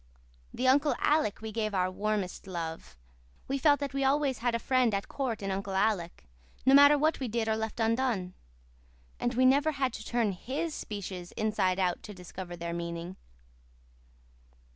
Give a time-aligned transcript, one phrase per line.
[0.57, 2.97] To Uncle Alec we gave our warmest love.
[3.47, 6.25] We felt that we always had a friend at court in Uncle Alec,
[6.65, 8.33] no matter what we did or left undone.
[9.19, 13.15] And we never had to turn HIS speeches inside out to discover their meaning.